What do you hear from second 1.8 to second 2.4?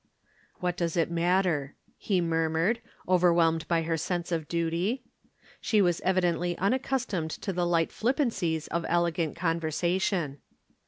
he